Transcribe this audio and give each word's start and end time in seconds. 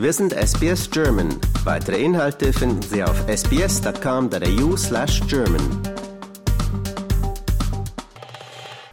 Wir 0.00 0.14
sind 0.14 0.32
SBS 0.32 0.90
German. 0.90 1.28
Weitere 1.62 2.02
Inhalte 2.02 2.54
finden 2.54 2.80
Sie 2.80 3.04
auf 3.04 3.22
sbs.com.au 3.28 4.74
slash 4.74 5.20
German. 5.28 5.60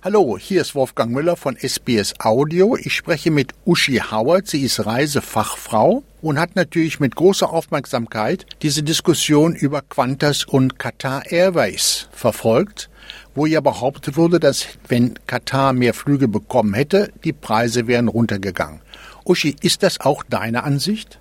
Hallo, 0.04 0.38
hier 0.38 0.60
ist 0.60 0.76
Wolfgang 0.76 1.14
Müller 1.14 1.38
von 1.38 1.56
SBS 1.56 2.14
Audio. 2.20 2.76
Ich 2.76 2.94
spreche 2.94 3.32
mit 3.32 3.54
Uschi 3.64 4.02
Howard. 4.12 4.48
Sie 4.48 4.64
ist 4.64 4.86
Reisefachfrau 4.86 6.04
und 6.22 6.40
hat 6.42 6.58
natürlich 6.58 7.00
mit 7.00 7.16
großer 7.16 7.54
Aufmerksamkeit 7.54 8.46
diese 8.62 8.84
Diskussion 8.84 9.56
über 9.56 9.82
Qantas 9.84 10.44
und 10.44 10.78
Qatar 10.78 11.32
Airways 11.32 12.10
verfolgt, 12.12 12.90
wo 13.34 13.46
ja 13.46 13.62
behauptet 13.62 14.18
wurde, 14.18 14.42
dass 14.42 14.68
wenn 14.90 15.14
Qatar 15.26 15.72
mehr 15.72 15.94
Flüge 15.94 16.28
bekommen 16.28 16.74
hätte, 16.74 17.14
die 17.24 17.32
Preise 17.32 17.88
wären 17.88 18.10
runtergegangen. 18.10 18.82
Uschi, 19.28 19.56
ist 19.62 19.84
das 19.84 20.00
auch 20.02 20.24
deine 20.24 20.64
Ansicht? 20.64 21.20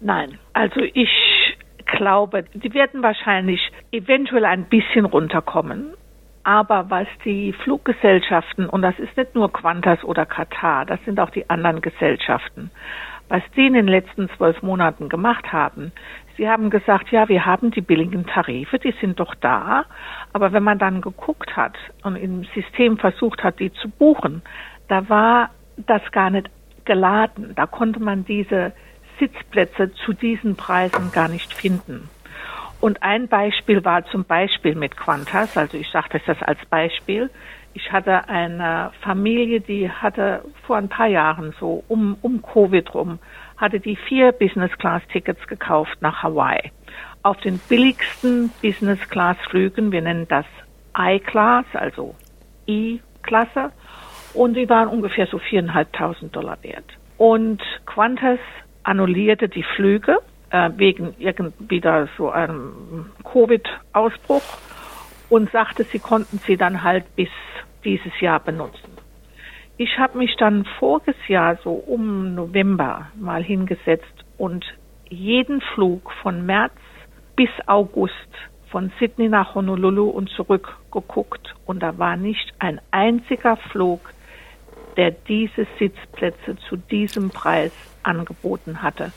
Nein, 0.00 0.38
also 0.52 0.80
ich 0.80 1.10
glaube, 1.86 2.44
die 2.54 2.72
werden 2.74 3.02
wahrscheinlich 3.02 3.60
eventuell 3.90 4.44
ein 4.44 4.64
bisschen 4.64 5.06
runterkommen. 5.06 5.94
Aber 6.44 6.88
was 6.88 7.08
die 7.24 7.52
Fluggesellschaften, 7.52 8.68
und 8.68 8.82
das 8.82 8.98
ist 8.98 9.16
nicht 9.16 9.34
nur 9.34 9.52
Qantas 9.52 10.02
oder 10.04 10.24
Qatar, 10.24 10.86
das 10.86 10.98
sind 11.04 11.20
auch 11.20 11.30
die 11.30 11.48
anderen 11.50 11.82
Gesellschaften, 11.82 12.70
was 13.28 13.42
die 13.54 13.66
in 13.66 13.74
den 13.74 13.88
letzten 13.88 14.30
zwölf 14.30 14.62
Monaten 14.62 15.08
gemacht 15.08 15.52
haben, 15.52 15.92
sie 16.38 16.48
haben 16.48 16.70
gesagt, 16.70 17.10
ja, 17.10 17.28
wir 17.28 17.44
haben 17.44 17.70
die 17.70 17.82
billigen 17.82 18.26
Tarife, 18.26 18.78
die 18.78 18.94
sind 19.00 19.20
doch 19.20 19.34
da. 19.34 19.84
Aber 20.32 20.52
wenn 20.52 20.62
man 20.62 20.78
dann 20.78 21.02
geguckt 21.02 21.54
hat 21.56 21.76
und 22.02 22.16
im 22.16 22.44
System 22.54 22.96
versucht 22.96 23.42
hat, 23.42 23.60
die 23.60 23.72
zu 23.72 23.90
buchen, 23.90 24.40
da 24.88 25.06
war 25.10 25.50
das 25.76 26.00
gar 26.12 26.30
nicht 26.30 26.48
geladen. 26.88 27.52
Da 27.54 27.66
konnte 27.66 28.00
man 28.00 28.24
diese 28.24 28.72
Sitzplätze 29.20 29.92
zu 29.92 30.12
diesen 30.12 30.56
Preisen 30.56 31.12
gar 31.12 31.28
nicht 31.28 31.52
finden. 31.54 32.08
Und 32.80 33.02
ein 33.02 33.28
Beispiel 33.28 33.84
war 33.84 34.04
zum 34.06 34.24
Beispiel 34.24 34.74
mit 34.74 34.96
Qantas, 34.96 35.56
also 35.56 35.76
ich 35.76 35.88
sage 35.90 36.20
das 36.26 36.42
als 36.42 36.64
Beispiel. 36.66 37.30
Ich 37.74 37.92
hatte 37.92 38.28
eine 38.28 38.92
Familie, 39.02 39.60
die 39.60 39.90
hatte 39.90 40.44
vor 40.66 40.76
ein 40.76 40.88
paar 40.88 41.08
Jahren 41.08 41.54
so 41.60 41.84
um, 41.88 42.16
um 42.22 42.40
Covid 42.40 42.94
rum, 42.94 43.18
hatte 43.56 43.80
die 43.80 43.96
vier 43.96 44.32
Business-Class-Tickets 44.32 45.46
gekauft 45.46 45.98
nach 46.00 46.22
Hawaii. 46.22 46.72
Auf 47.22 47.36
den 47.38 47.58
billigsten 47.68 48.50
Business-Class-Flügen, 48.62 49.92
wir 49.92 50.02
nennen 50.02 50.26
das 50.28 50.46
I-Class, 50.96 51.66
also 51.74 52.14
I-Klasse, 52.66 53.72
und 54.38 54.54
die 54.54 54.68
waren 54.68 54.88
ungefähr 54.88 55.26
so 55.26 55.38
viereinhalbtausend 55.38 56.34
Dollar 56.34 56.58
wert. 56.62 56.84
Und 57.16 57.60
Qantas 57.86 58.38
annullierte 58.84 59.48
die 59.48 59.64
Flüge 59.64 60.18
äh, 60.50 60.70
wegen 60.76 61.14
irgendwie 61.18 61.82
so 62.16 62.30
einem 62.30 63.06
Covid-Ausbruch 63.24 64.42
und 65.28 65.50
sagte, 65.50 65.82
sie 65.82 65.98
konnten 65.98 66.38
sie 66.38 66.56
dann 66.56 66.84
halt 66.84 67.04
bis 67.16 67.28
dieses 67.84 68.18
Jahr 68.20 68.38
benutzen. 68.38 68.96
Ich 69.76 69.98
habe 69.98 70.18
mich 70.18 70.36
dann 70.36 70.64
voriges 70.78 71.16
Jahr 71.26 71.56
so 71.64 71.72
um 71.72 72.34
November 72.34 73.08
mal 73.16 73.42
hingesetzt 73.42 74.24
und 74.36 74.64
jeden 75.08 75.60
Flug 75.74 76.12
von 76.22 76.46
März 76.46 76.74
bis 77.34 77.50
August 77.66 78.12
von 78.70 78.92
Sydney 79.00 79.28
nach 79.28 79.56
Honolulu 79.56 80.08
und 80.08 80.30
zurück 80.30 80.76
geguckt 80.92 81.54
und 81.66 81.82
da 81.82 81.98
war 81.98 82.16
nicht 82.16 82.52
ein 82.58 82.80
einziger 82.90 83.56
Flug, 83.56 84.00
der 84.98 85.12
diese 85.12 85.66
Sitzplätze 85.78 86.56
zu 86.68 86.76
diesem 86.76 87.30
Preis 87.30 87.72
angeboten 88.02 88.82
hatte 88.82 89.12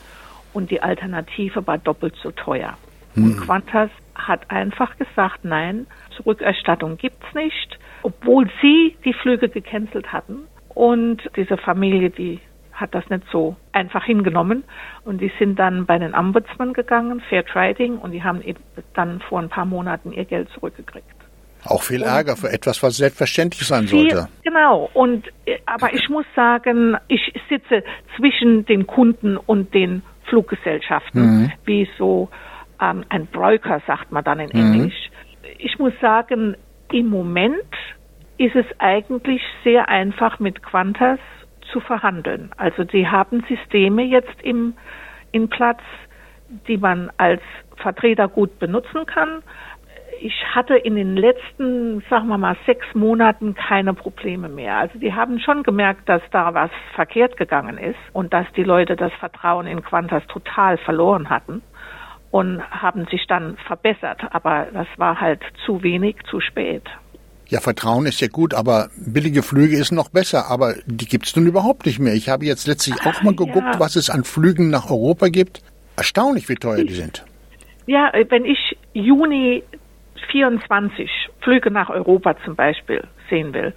und 0.54 0.70
die 0.70 0.82
Alternative 0.82 1.66
war 1.66 1.76
doppelt 1.76 2.14
so 2.22 2.30
teuer. 2.30 2.78
Hm. 3.14 3.24
Und 3.24 3.46
Qantas 3.46 3.90
hat 4.14 4.50
einfach 4.50 4.96
gesagt, 4.96 5.44
nein, 5.44 5.86
Zurückerstattung 6.16 6.96
gibt's 6.96 7.34
nicht, 7.34 7.78
obwohl 8.02 8.48
sie 8.62 8.96
die 9.04 9.12
Flüge 9.12 9.48
gecancelt 9.48 10.12
hatten. 10.12 10.44
Und 10.68 11.30
diese 11.36 11.56
Familie, 11.56 12.10
die 12.10 12.40
hat 12.72 12.94
das 12.94 13.08
nicht 13.10 13.24
so 13.30 13.56
einfach 13.72 14.04
hingenommen. 14.04 14.64
Und 15.04 15.20
die 15.20 15.32
sind 15.38 15.58
dann 15.58 15.84
bei 15.84 15.98
den 15.98 16.14
Ombudsman 16.14 16.72
gegangen, 16.72 17.20
Fair 17.28 17.44
Trading, 17.44 17.98
und 17.98 18.12
die 18.12 18.22
haben 18.22 18.42
dann 18.94 19.20
vor 19.20 19.40
ein 19.40 19.48
paar 19.48 19.66
Monaten 19.66 20.12
ihr 20.12 20.24
Geld 20.24 20.48
zurückgekriegt. 20.50 21.21
Auch 21.64 21.82
viel 21.82 22.02
Ärger 22.02 22.36
für 22.36 22.50
etwas, 22.50 22.82
was 22.82 22.96
selbstverständlich 22.96 23.66
sein 23.66 23.86
viel, 23.86 24.10
sollte. 24.10 24.28
Genau. 24.42 24.90
Und 24.94 25.28
äh, 25.46 25.58
aber 25.66 25.94
ich 25.94 26.08
muss 26.08 26.26
sagen, 26.34 26.96
ich 27.08 27.32
sitze 27.48 27.84
zwischen 28.16 28.64
den 28.66 28.86
Kunden 28.86 29.36
und 29.36 29.72
den 29.72 30.02
Fluggesellschaften, 30.24 31.22
mhm. 31.22 31.52
wie 31.64 31.88
so 31.98 32.28
ähm, 32.80 33.04
ein 33.08 33.26
Broker, 33.26 33.80
sagt 33.86 34.10
man 34.12 34.24
dann 34.24 34.40
in 34.40 34.50
mhm. 34.52 34.74
Englisch. 34.74 35.10
Ich 35.58 35.78
muss 35.78 35.92
sagen, 36.00 36.56
im 36.90 37.08
Moment 37.08 37.56
ist 38.38 38.56
es 38.56 38.66
eigentlich 38.78 39.42
sehr 39.62 39.88
einfach 39.88 40.40
mit 40.40 40.62
Qantas 40.62 41.20
zu 41.72 41.80
verhandeln. 41.80 42.50
Also 42.56 42.84
sie 42.90 43.06
haben 43.06 43.44
Systeme 43.48 44.02
jetzt 44.02 44.42
im, 44.42 44.74
in 45.30 45.48
Platz, 45.48 45.80
die 46.66 46.76
man 46.76 47.10
als 47.16 47.40
Vertreter 47.76 48.28
gut 48.28 48.58
benutzen 48.58 49.06
kann 49.06 49.42
ich 50.24 50.34
hatte 50.54 50.76
in 50.76 50.94
den 50.94 51.16
letzten, 51.16 52.02
sagen 52.08 52.28
wir 52.28 52.38
mal, 52.38 52.56
sechs 52.66 52.86
Monaten 52.94 53.54
keine 53.54 53.94
Probleme 53.94 54.48
mehr. 54.48 54.76
Also 54.76 54.98
die 54.98 55.12
haben 55.12 55.40
schon 55.40 55.62
gemerkt, 55.62 56.08
dass 56.08 56.22
da 56.30 56.54
was 56.54 56.70
verkehrt 56.94 57.36
gegangen 57.36 57.78
ist 57.78 57.98
und 58.12 58.32
dass 58.32 58.46
die 58.56 58.62
Leute 58.62 58.96
das 58.96 59.12
Vertrauen 59.18 59.66
in 59.66 59.82
Qantas 59.82 60.22
total 60.28 60.78
verloren 60.78 61.28
hatten 61.28 61.62
und 62.30 62.62
haben 62.70 63.06
sich 63.10 63.26
dann 63.26 63.56
verbessert. 63.66 64.20
Aber 64.30 64.68
das 64.72 64.86
war 64.96 65.20
halt 65.20 65.40
zu 65.66 65.82
wenig, 65.82 66.16
zu 66.30 66.40
spät. 66.40 66.84
Ja, 67.48 67.60
Vertrauen 67.60 68.06
ist 68.06 68.20
ja 68.20 68.28
gut, 68.28 68.54
aber 68.54 68.88
billige 68.96 69.42
Flüge 69.42 69.76
ist 69.76 69.92
noch 69.92 70.08
besser. 70.08 70.50
Aber 70.50 70.74
die 70.86 71.06
gibt 71.06 71.26
es 71.26 71.36
nun 71.36 71.46
überhaupt 71.46 71.84
nicht 71.84 71.98
mehr. 71.98 72.14
Ich 72.14 72.28
habe 72.28 72.46
jetzt 72.46 72.66
letztlich 72.66 72.96
auch 73.04 73.22
mal 73.22 73.34
geguckt, 73.34 73.74
ja. 73.74 73.80
was 73.80 73.96
es 73.96 74.08
an 74.08 74.24
Flügen 74.24 74.70
nach 74.70 74.90
Europa 74.90 75.28
gibt. 75.28 75.62
Erstaunlich, 75.96 76.48
wie 76.48 76.54
teuer 76.54 76.84
die 76.84 76.94
sind. 76.94 77.24
Ja, 77.86 78.12
wenn 78.28 78.44
ich 78.44 78.78
Juni 78.94 79.64
24 80.26 81.10
Flüge 81.40 81.70
nach 81.70 81.90
Europa 81.90 82.36
zum 82.44 82.56
Beispiel 82.56 83.04
sehen 83.28 83.54
will, 83.54 83.74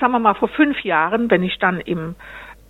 sagen 0.00 0.12
wir 0.12 0.18
mal 0.18 0.34
vor 0.34 0.48
fünf 0.48 0.80
Jahren, 0.82 1.30
wenn 1.30 1.42
ich 1.42 1.58
dann 1.58 1.80
im 1.80 2.14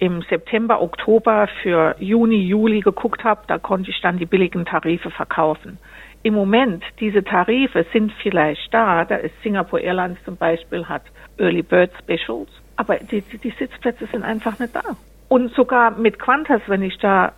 im 0.00 0.22
September, 0.30 0.80
Oktober 0.80 1.46
für 1.62 1.94
Juni, 1.98 2.42
Juli 2.46 2.80
geguckt 2.80 3.22
habe, 3.22 3.42
da 3.46 3.58
konnte 3.58 3.90
ich 3.90 4.00
dann 4.00 4.16
die 4.16 4.24
billigen 4.24 4.64
Tarife 4.64 5.10
verkaufen. 5.10 5.78
Im 6.22 6.34
Moment, 6.34 6.82
diese 7.00 7.22
Tarife 7.22 7.84
sind 7.92 8.12
vielleicht 8.22 8.72
da, 8.72 9.04
da 9.04 9.16
ist 9.16 9.34
Singapore 9.42 9.82
Airlines 9.82 10.18
zum 10.24 10.36
Beispiel, 10.36 10.86
hat 10.86 11.02
Early 11.38 11.62
Bird 11.62 11.90
Specials, 11.98 12.48
aber 12.76 12.96
die, 12.96 13.20
die, 13.20 13.38
die 13.38 13.50
Sitzplätze 13.50 14.06
sind 14.06 14.22
einfach 14.22 14.58
nicht 14.58 14.74
da. 14.74 14.82
Und 15.28 15.52
sogar 15.52 15.90
mit 15.90 16.18
Qantas, 16.18 16.62
wenn 16.66 16.82
ich 16.82 16.96
da 16.98 17.32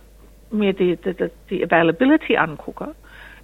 mir 0.49 0.71
die, 0.71 0.95
die, 0.95 1.15
die 1.49 1.63
Availability 1.65 2.37
angucke, 2.37 2.95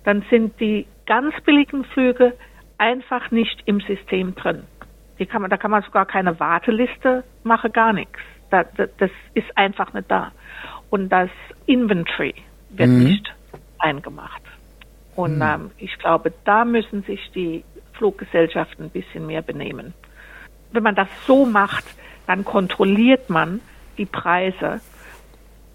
dann 0.06 0.24
sind 0.30 0.60
die 0.62 0.88
ganz 1.10 1.34
billigen 1.44 1.84
Flüge 1.84 2.34
einfach 2.78 3.32
nicht 3.32 3.64
im 3.66 3.82
System 3.82 4.36
drin. 4.36 4.64
Kann 5.30 5.42
man, 5.42 5.50
da 5.50 5.58
kann 5.58 5.72
man 5.72 5.84
sogar 5.84 6.06
keine 6.06 6.40
Warteliste 6.40 7.26
machen, 7.44 7.74
gar 7.74 7.92
nichts. 7.92 8.20
Da, 8.52 8.64
das, 8.64 8.90
das 8.98 9.12
ist 9.34 9.58
einfach 9.58 9.92
nicht 9.94 10.10
da. 10.10 10.32
Und 10.90 11.10
das 11.10 11.30
Inventory 11.66 12.36
wird 12.70 12.90
mhm. 12.90 13.04
nicht 13.04 13.36
eingemacht. 13.80 14.42
Und 15.16 15.38
mhm. 15.38 15.42
ähm, 15.42 15.72
ich 15.78 15.98
glaube, 15.98 16.32
da 16.46 16.64
müssen 16.64 17.04
sich 17.04 17.32
die 17.36 17.66
Fluggesellschaften 17.94 18.86
ein 18.86 18.92
bisschen 18.92 19.28
mehr 19.28 19.42
benehmen. 19.42 19.94
Wenn 20.72 20.84
man 20.84 20.96
das 20.96 21.10
so 21.26 21.46
macht, 21.46 21.86
dann 22.28 22.46
kontrolliert 22.46 23.30
man 23.30 23.60
die 23.98 24.06
Preise 24.06 24.80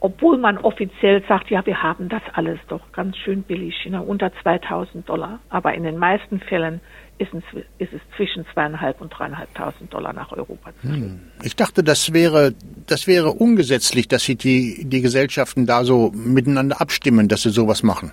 obwohl 0.05 0.37
man 0.37 0.59
offiziell 0.59 1.25
sagt, 1.27 1.49
ja, 1.49 1.65
wir 1.65 1.83
haben 1.83 2.11
das 2.11 2.21
alles 2.35 2.59
doch 2.69 2.93
ganz 2.93 3.17
schön 3.17 3.43
billig, 3.43 3.75
ne, 3.89 4.03
unter 4.03 4.31
2000 4.43 5.09
Dollar. 5.09 5.39
Aber 5.49 5.73
in 5.73 5.83
den 5.83 5.97
meisten 5.97 6.41
Fällen 6.41 6.83
ist 7.17 7.33
es, 7.33 7.91
zwischen 8.15 8.45
zweieinhalb 8.53 9.01
und 9.01 9.09
dreieinhalbtausend 9.09 9.95
Dollar 9.95 10.13
nach 10.13 10.31
Europa 10.31 10.73
zu 10.83 10.89
hm. 10.89 11.21
Ich 11.43 11.57
dachte, 11.57 11.83
das 11.83 12.13
wäre, 12.13 12.53
das 12.87 13.07
wäre 13.07 13.31
ungesetzlich, 13.31 14.07
dass 14.07 14.25
sich 14.25 14.37
die, 14.37 14.85
die 14.85 15.01
Gesellschaften 15.01 15.65
da 15.65 15.85
so 15.85 16.13
miteinander 16.15 16.83
abstimmen, 16.83 17.29
dass 17.29 17.41
sie 17.41 17.51
sowas 17.51 17.83
machen. 17.83 18.13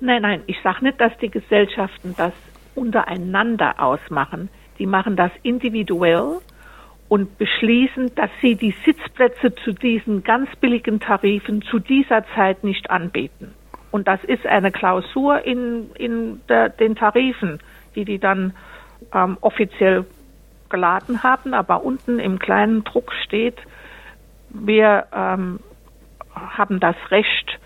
Nein, 0.00 0.22
nein, 0.22 0.44
ich 0.46 0.56
sage 0.64 0.82
nicht, 0.82 0.98
dass 0.98 1.12
die 1.18 1.28
Gesellschaften 1.28 2.14
das 2.16 2.32
untereinander 2.74 3.74
ausmachen. 3.78 4.48
Die 4.78 4.86
machen 4.86 5.14
das 5.14 5.32
individuell 5.42 6.38
und 7.08 7.38
beschließen, 7.38 8.14
dass 8.14 8.30
sie 8.40 8.56
die 8.56 8.74
Sitzplätze 8.84 9.54
zu 9.54 9.72
diesen 9.72 10.24
ganz 10.24 10.54
billigen 10.56 11.00
Tarifen 11.00 11.62
zu 11.62 11.78
dieser 11.78 12.24
Zeit 12.34 12.64
nicht 12.64 12.90
anbieten. 12.90 13.54
Und 13.92 14.08
das 14.08 14.22
ist 14.24 14.46
eine 14.46 14.72
Klausur 14.72 15.44
in, 15.44 15.90
in 15.94 16.40
der, 16.48 16.68
den 16.68 16.96
Tarifen, 16.96 17.60
die 17.94 18.04
die 18.04 18.18
dann 18.18 18.52
ähm, 19.14 19.38
offiziell 19.40 20.04
geladen 20.68 21.22
haben, 21.22 21.54
aber 21.54 21.84
unten 21.84 22.18
im 22.18 22.38
kleinen 22.38 22.82
Druck 22.84 23.12
steht, 23.24 23.56
wir 24.50 25.06
ähm, 25.14 25.60
haben 26.34 26.80
das 26.80 26.96
Recht, 27.10 27.58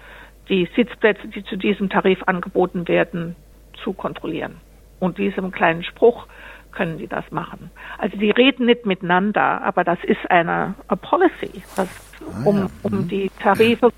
die 0.48 0.68
Sitzplätze, 0.76 1.28
die 1.28 1.44
zu 1.44 1.56
diesem 1.56 1.88
Tarif 1.88 2.22
angeboten 2.26 2.88
werden, 2.88 3.36
zu 3.82 3.92
kontrollieren. 3.92 4.56
Und 4.98 5.18
diesem 5.18 5.50
kleinen 5.50 5.82
Spruch 5.82 6.26
können 6.72 6.98
die 6.98 7.06
das 7.06 7.24
machen. 7.30 7.70
Also 7.98 8.16
die 8.16 8.30
reden 8.30 8.66
nicht 8.66 8.86
miteinander, 8.86 9.62
aber 9.62 9.84
das 9.84 9.98
ist 10.04 10.30
eine, 10.30 10.74
eine 10.88 10.96
Policy, 10.96 11.62
das, 11.76 11.88
ah, 12.20 12.42
um, 12.44 12.58
ja. 12.58 12.70
um 12.82 12.92
mhm. 12.92 13.08
die 13.08 13.30
Tarife, 13.40 13.92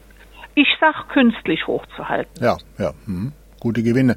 ich 0.54 0.68
sag, 0.80 1.08
künstlich 1.08 1.66
hochzuhalten. 1.66 2.42
Ja, 2.42 2.56
ja, 2.78 2.92
hm. 3.06 3.32
gute 3.60 3.82
Gewinne. 3.82 4.16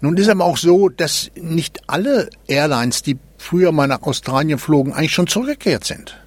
Nun 0.00 0.16
ist 0.16 0.28
aber 0.28 0.44
auch 0.44 0.58
so, 0.58 0.88
dass 0.88 1.30
nicht 1.34 1.80
alle 1.86 2.28
Airlines, 2.46 3.02
die 3.02 3.18
früher 3.38 3.72
mal 3.72 3.88
nach 3.88 4.02
Australien 4.02 4.58
flogen, 4.58 4.92
eigentlich 4.92 5.12
schon 5.12 5.26
zurückgekehrt 5.26 5.84
sind. 5.84 6.18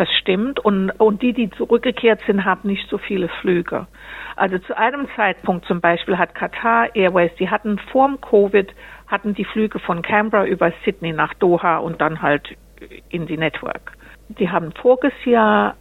Das 0.00 0.08
stimmt. 0.14 0.58
Und, 0.60 0.92
und 0.92 1.20
die, 1.20 1.34
die 1.34 1.50
zurückgekehrt 1.50 2.22
sind, 2.26 2.46
haben 2.46 2.66
nicht 2.66 2.88
so 2.88 2.96
viele 2.96 3.28
Flüge. 3.28 3.86
Also 4.34 4.56
zu 4.56 4.74
einem 4.74 5.06
Zeitpunkt 5.14 5.66
zum 5.66 5.82
Beispiel 5.82 6.16
hat 6.16 6.34
Qatar 6.34 6.96
Airways, 6.96 7.32
die 7.38 7.50
hatten 7.50 7.78
vorm 7.92 8.18
Covid, 8.18 8.72
hatten 9.08 9.34
die 9.34 9.44
Flüge 9.44 9.78
von 9.78 10.00
Canberra 10.00 10.46
über 10.46 10.72
Sydney 10.86 11.12
nach 11.12 11.34
Doha 11.34 11.76
und 11.76 12.00
dann 12.00 12.22
halt 12.22 12.56
in 13.10 13.26
die 13.26 13.36
Network. 13.36 13.92
Die 14.30 14.48
haben 14.48 14.72
voriges 14.72 15.12
Jahr, 15.26 15.76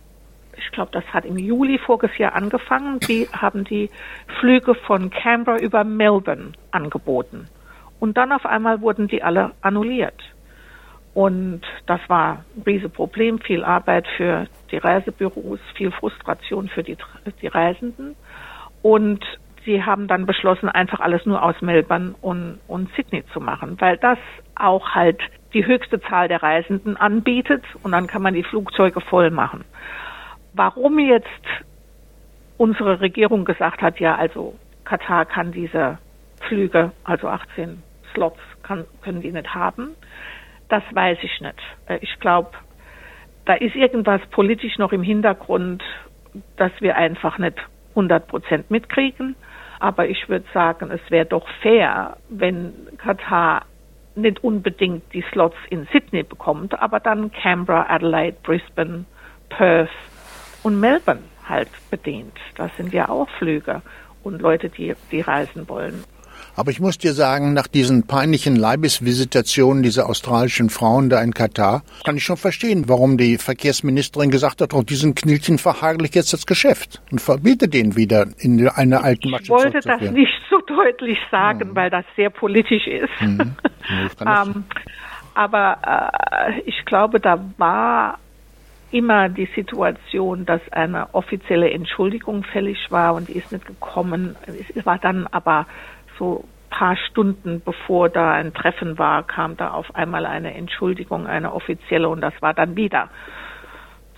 ich 0.58 0.70
glaube, 0.72 0.92
das 0.92 1.06
hat 1.14 1.24
im 1.24 1.38
Juli 1.38 1.78
voriges 1.78 2.18
Jahr 2.18 2.36
angefangen, 2.36 3.00
die 3.00 3.26
haben 3.32 3.64
die 3.64 3.90
Flüge 4.42 4.76
von 4.76 5.12
Canberra 5.12 5.60
über 5.60 5.86
Melbourne 5.86 6.52
angeboten. 6.72 7.48
Und 8.02 8.18
dann 8.18 8.34
auf 8.34 8.46
einmal 8.46 8.82
wurden 8.82 9.08
die 9.08 9.24
alle 9.24 9.52
annulliert. 9.62 10.22
Und 11.14 11.62
das 11.88 12.00
war 12.08 12.46
ein 12.56 12.62
Riesenproblem, 12.64 13.40
viel 13.40 13.64
Arbeit 13.64 14.08
für 14.16 14.48
die 14.72 14.78
Reisebüros, 14.78 15.60
viel 15.76 15.92
Frustration 15.92 16.70
für 16.70 16.84
die, 16.84 16.98
die 17.42 17.48
Reisenden. 17.48 18.16
Und 18.82 19.26
sie 19.66 19.84
haben 19.84 20.08
dann 20.08 20.26
beschlossen, 20.26 20.70
einfach 20.70 21.00
alles 21.00 21.26
nur 21.26 21.44
aus 21.44 21.62
Melbourne 21.62 22.16
und, 22.22 22.60
und 22.68 22.90
Sydney 22.96 23.24
zu 23.34 23.40
machen, 23.40 23.76
weil 23.80 23.98
das 23.98 24.18
auch 24.56 24.90
halt 24.92 25.20
die 25.54 25.66
höchste 25.66 26.00
Zahl 26.02 26.28
der 26.28 26.44
Reisenden 26.44 26.96
anbietet 26.96 27.64
und 27.84 27.92
dann 27.92 28.08
kann 28.08 28.22
man 28.22 28.34
die 28.34 28.44
Flugzeuge 28.44 29.02
voll 29.02 29.32
machen. 29.32 29.66
Warum 30.54 31.00
jetzt 31.00 31.28
unsere 32.58 33.00
Regierung 33.02 33.46
gesagt 33.46 33.82
hat, 33.82 34.00
ja, 34.00 34.16
also 34.16 34.56
Katar 34.86 35.26
kann 35.26 35.52
diese 35.52 35.98
Flüge, 36.48 36.92
also 37.04 37.28
18 37.28 37.82
Slots, 38.14 38.40
kann, 38.64 38.86
können 39.02 39.22
die 39.22 39.32
nicht 39.32 39.54
haben, 39.54 39.96
das 40.70 40.84
weiß 40.92 41.18
ich 41.22 41.42
nicht. 41.42 41.60
Äh, 41.88 42.00
ich 42.02 42.20
glaube, 42.20 42.52
da 43.46 43.54
ist 43.54 43.76
irgendwas 43.76 44.22
politisch 44.32 44.78
noch 44.78 44.92
im 44.92 45.04
Hintergrund, 45.04 45.84
dass 46.58 46.72
wir 46.80 46.96
einfach 46.96 47.38
nicht 47.38 47.58
100 47.90 48.28
Prozent 48.28 48.72
mitkriegen. 48.72 49.36
Aber 49.80 50.08
ich 50.08 50.30
würde 50.30 50.46
sagen, 50.54 50.92
es 50.92 51.02
wäre 51.10 51.26
doch 51.26 51.48
fair, 51.62 52.18
wenn 52.30 52.74
Katar 52.98 53.66
nicht 54.16 54.44
unbedingt 54.44 55.14
die 55.14 55.24
Slots 55.32 55.56
in 55.70 55.88
Sydney 55.92 56.24
bekommt, 56.24 56.80
aber 56.80 57.00
dann 57.00 57.32
Canberra, 57.32 57.86
Adelaide, 57.90 58.38
Brisbane, 58.44 59.06
Perth 59.50 59.90
und 60.64 60.80
Melbourne 60.80 61.24
halt 61.48 61.70
bedient. 61.90 62.36
Das 62.56 62.76
sind 62.76 62.94
ja 62.94 63.10
auch 63.10 63.30
Flüge 63.38 63.82
und 64.24 64.42
Leute, 64.42 64.70
die, 64.70 64.94
die 65.12 65.22
reisen 65.22 65.68
wollen. 65.70 66.04
Aber 66.60 66.72
ich 66.72 66.82
muss 66.82 66.98
dir 66.98 67.14
sagen, 67.14 67.54
nach 67.54 67.68
diesen 67.68 68.06
peinlichen 68.06 68.58
Leibesvisitationen 68.58 69.82
dieser 69.82 70.10
australischen 70.10 70.70
Frauen 70.70 71.10
da 71.10 71.22
in 71.22 71.34
Katar, 71.34 71.84
kann 72.04 72.18
ich 72.18 72.26
schon 72.26 72.36
verstehen, 72.36 72.90
warum 72.90 73.18
die 73.18 73.38
Verkehrsministerin 73.38 74.30
gesagt 74.30 74.60
hat, 74.60 74.74
oh, 74.74 74.82
diesen 74.82 75.16
Knilchen 75.16 75.58
verhagel 75.58 76.10
jetzt 76.12 76.34
das 76.34 76.46
Geschäft 76.46 77.02
und 77.14 77.22
verbiete 77.22 77.70
den 77.70 77.96
wieder 77.96 78.26
in 78.40 78.68
eine 78.68 79.02
alten 79.02 79.30
Matsche 79.30 79.44
Ich 79.44 79.50
wollte 79.52 79.80
das 79.80 80.02
nicht 80.12 80.34
so 80.50 80.60
deutlich 80.68 81.18
sagen, 81.32 81.70
mhm. 81.70 81.76
weil 81.78 81.90
das 81.90 82.04
sehr 82.18 82.30
politisch 82.30 82.88
ist. 82.88 83.22
Mhm. 83.22 83.56
ähm, 84.20 84.66
aber 85.36 85.78
äh, 85.88 86.60
ich 86.66 86.84
glaube, 86.84 87.22
da 87.22 87.40
war 87.58 88.20
immer 88.92 89.30
die 89.30 89.48
Situation, 89.56 90.46
dass 90.46 90.62
eine 90.72 91.14
offizielle 91.14 91.72
Entschuldigung 91.72 92.44
fällig 92.44 92.80
war 92.90 93.14
und 93.14 93.30
die 93.30 93.34
ist 93.34 93.50
nicht 93.54 93.66
gekommen. 93.66 94.36
Es 94.76 94.86
war 94.86 94.98
dann 94.98 95.26
aber 95.28 95.68
so 96.20 96.46
paar 96.70 96.96
Stunden 96.96 97.62
bevor 97.66 98.10
da 98.10 98.34
ein 98.34 98.54
Treffen 98.54 98.98
war, 98.98 99.24
kam 99.24 99.58
da 99.58 99.72
auf 99.72 99.96
einmal 99.96 100.26
eine 100.26 100.54
Entschuldigung, 100.54 101.26
eine 101.26 101.54
offizielle 101.54 102.08
und 102.08 102.22
das 102.22 102.34
war 102.42 102.54
dann 102.54 102.76
wieder 102.76 103.10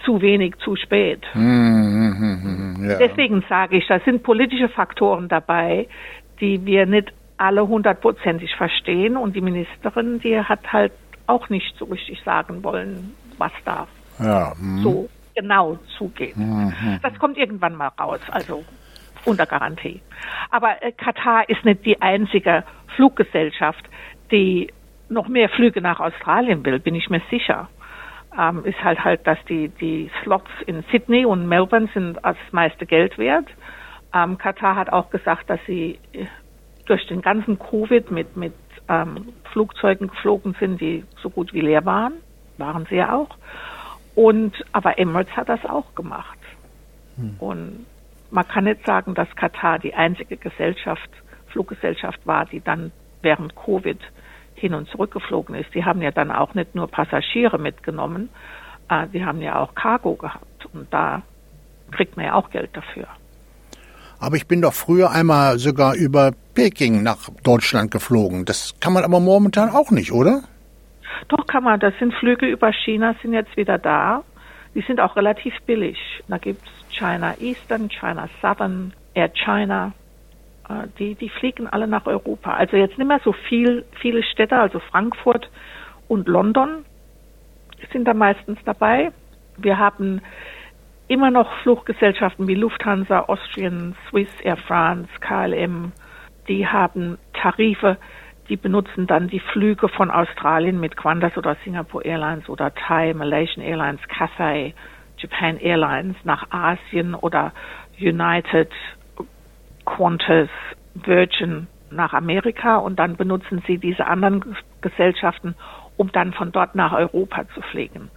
zu 0.04 0.22
wenig, 0.22 0.56
zu 0.58 0.76
spät. 0.76 1.24
Mm, 1.34 2.84
ja. 2.84 2.98
Deswegen 2.98 3.44
sage 3.48 3.78
ich, 3.78 3.88
da 3.88 4.00
sind 4.00 4.24
politische 4.24 4.68
Faktoren 4.68 5.30
dabei, 5.30 5.88
die 6.40 6.66
wir 6.66 6.86
nicht 6.86 7.14
alle 7.38 7.68
hundertprozentig 7.68 8.56
verstehen 8.56 9.16
und 9.16 9.36
die 9.36 9.42
Ministerin, 9.42 10.20
die 10.20 10.40
hat 10.40 10.72
halt 10.74 10.92
auch 11.28 11.50
nicht 11.50 11.76
so 11.78 11.86
richtig 11.86 12.22
sagen 12.24 12.64
wollen, 12.64 13.16
was 13.38 13.52
da 13.64 13.88
ja, 14.20 14.54
so 14.84 15.08
genau 15.36 15.80
zugeht. 15.98 16.36
Das 17.02 17.18
kommt 17.18 17.38
irgendwann 17.38 17.76
mal 17.76 17.88
raus. 18.00 18.20
Also 18.30 18.64
unter 19.26 19.46
Garantie. 19.46 20.02
Aber 20.50 20.82
äh, 20.82 20.92
Katar 20.92 21.48
ist 21.50 21.64
nicht 21.66 21.86
die 21.86 22.02
einzige 22.02 22.64
Fluggesellschaft, 22.96 23.84
die 24.32 24.72
noch 25.10 25.28
mehr 25.28 25.50
Flüge 25.50 25.82
nach 25.82 26.00
Australien 26.00 26.66
will, 26.66 26.80
bin 26.80 26.96
ich 26.96 27.10
mir 27.10 27.22
sicher. 27.30 27.70
Ähm, 28.38 28.64
ist 28.64 28.82
halt 28.82 29.04
halt, 29.04 29.28
dass 29.28 29.38
die, 29.50 29.68
die 29.68 30.10
Slots 30.24 30.50
in 30.66 30.84
Sydney 30.92 31.26
und 31.26 31.48
Melbourne 31.48 31.90
sind 31.94 32.18
das 32.24 32.38
meiste 32.52 32.86
Geld 32.86 33.18
wert. 33.18 33.48
Ähm, 34.14 34.38
Katar 34.38 34.76
hat 34.76 34.92
auch 34.92 35.10
gesagt, 35.10 35.50
dass 35.50 35.60
sie 35.68 36.00
äh, 36.14 36.26
durch 36.86 37.06
den 37.08 37.22
ganzen 37.22 37.60
Covid 37.60 38.10
mit, 38.10 38.38
mit 38.38 38.54
ähm, 38.88 39.34
Flugzeugen 39.52 40.08
geflogen 40.08 40.56
sind, 40.60 40.80
die 40.80 41.04
so 41.22 41.30
gut 41.30 41.54
wie 41.54 41.62
leer 41.62 41.86
waren. 41.86 42.14
Waren 42.58 42.86
sie 42.90 42.96
ja 42.96 43.14
auch. 43.16 43.30
Und, 44.16 44.54
aber 44.72 44.98
Emirates 44.98 45.36
hat 45.36 45.50
das 45.50 45.66
auch 45.66 45.96
gemacht. 45.96 46.38
Hm. 47.18 47.36
Und 47.40 47.86
man 48.32 48.48
kann 48.48 48.64
nicht 48.64 48.86
sagen, 48.86 49.14
dass 49.14 49.28
Katar 49.36 49.80
die 49.80 49.94
einzige 49.94 50.38
Gesellschaft, 50.38 51.10
Fluggesellschaft 51.48 52.26
war, 52.26 52.46
die 52.46 52.62
dann 52.62 52.92
während 53.22 53.56
Covid 53.56 54.00
hin 54.56 54.74
und 54.74 54.88
zurück 54.90 55.12
geflogen 55.12 55.56
ist. 55.56 55.74
Die 55.74 55.84
haben 55.84 56.02
ja 56.02 56.12
dann 56.12 56.32
auch 56.32 56.54
nicht 56.54 56.76
nur 56.76 56.88
Passagiere 56.88 57.58
mitgenommen, 57.58 58.30
äh, 58.90 59.08
die 59.14 59.26
haben 59.26 59.42
ja 59.42 59.60
auch 59.60 59.76
Cargo 59.76 60.16
gehabt 60.16 60.66
und 60.74 60.92
da 60.94 61.24
kriegt 61.92 62.16
man 62.16 62.26
ja 62.28 62.34
auch 62.36 62.50
Geld 62.50 62.70
dafür. 62.74 63.08
Aber 64.20 64.36
ich 64.36 64.48
bin 64.48 64.62
doch 64.62 64.74
früher 64.74 65.12
einmal 65.12 65.58
sogar 65.58 65.96
über 65.96 66.32
Peking 66.54 67.02
nach 67.02 67.18
Deutschland 67.44 67.90
geflogen. 67.90 68.46
Das 68.46 68.76
kann 68.80 68.94
man 68.94 69.04
aber 69.04 69.20
momentan 69.20 69.70
auch 69.70 69.90
nicht, 69.90 70.12
oder? 70.12 70.44
Doch 71.28 71.48
kann 71.48 71.64
man. 71.64 71.80
Das 71.80 71.94
sind 72.00 72.14
Flüge 72.14 72.46
über 72.46 72.72
China, 72.72 73.16
sind 73.22 73.34
jetzt 73.34 73.58
wieder 73.58 73.80
da. 73.80 74.24
Die 74.74 74.82
sind 74.82 75.00
auch 75.00 75.16
relativ 75.16 75.54
billig. 75.66 75.98
Da 76.28 76.38
gibt's 76.38 76.70
China 76.90 77.36
Eastern, 77.40 77.90
China 77.90 78.30
Southern, 78.42 78.94
Air 79.14 79.30
China. 79.34 79.94
Äh, 80.70 80.88
die, 80.98 81.16
die 81.16 81.30
fliegen 81.30 81.68
alle 81.68 81.88
nach 81.88 82.06
Europa. 82.06 82.54
Also 82.54 82.78
jetzt 82.78 82.98
nicht 82.98 83.08
mehr 83.08 83.22
so 83.24 83.34
viel, 83.34 83.86
viele 84.00 84.24
Städte, 84.24 84.58
also 84.58 84.80
Frankfurt 84.80 85.50
und 86.08 86.28
London 86.28 86.86
sind 87.92 88.06
da 88.06 88.14
meistens 88.14 88.60
dabei. 88.66 89.12
Wir 89.58 89.78
haben 89.78 90.22
immer 91.08 91.32
noch 91.32 91.52
Fluggesellschaften 91.62 92.48
wie 92.48 92.56
Lufthansa, 92.56 93.22
Austrian, 93.28 93.96
Swiss, 94.10 94.30
Air 94.44 94.58
France, 94.58 95.10
KLM. 95.20 95.92
Die 96.48 96.68
haben 96.68 97.18
Tarife, 97.34 97.98
die 98.52 98.58
benutzen 98.58 99.08
dann 99.08 99.30
die 99.30 99.40
Flüge 99.40 99.88
von 99.88 100.12
Australien 100.12 100.78
mit 100.78 100.98
Qantas 100.98 101.38
oder 101.38 101.56
Singapore 101.64 102.04
Airlines 102.04 102.50
oder 102.50 102.76
Thai, 102.76 103.14
Malaysian 103.14 103.66
Airlines, 103.66 104.02
Cathay, 104.10 104.74
Japan 105.18 105.56
Airlines 105.56 106.18
nach 106.26 106.52
Asien 106.52 107.16
oder 107.16 107.54
United, 107.98 108.70
Qantas, 109.86 110.50
Virgin 110.96 111.68
nach 111.92 112.12
Amerika 112.12 112.76
und 112.76 113.00
dann 113.00 113.16
benutzen 113.16 113.64
sie 113.68 113.78
diese 113.78 114.06
anderen 114.06 114.58
Gesellschaften, 114.82 115.56
um 115.96 116.12
dann 116.12 116.34
von 116.34 116.52
dort 116.52 116.76
nach 116.76 116.92
Europa 116.92 117.48
zu 117.54 117.62
fliegen. 117.62 118.12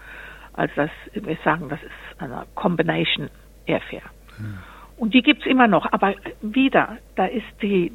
Also 0.53 0.73
das, 0.75 0.91
wir 1.12 1.38
sagen, 1.45 1.69
das 1.69 1.81
ist 1.81 2.21
eine 2.21 2.43
Combination 2.57 3.31
Airfare. 3.67 4.03
Hm. 4.38 4.59
Und 4.97 5.14
die 5.14 5.23
gibt's 5.23 5.47
immer 5.47 5.69
noch, 5.69 5.93
aber 5.93 6.14
wieder, 6.41 6.99
da 7.14 7.26
ist 7.26 7.47
die, 7.62 7.93